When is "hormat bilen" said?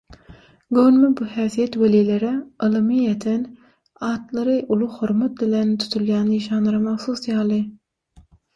4.97-5.77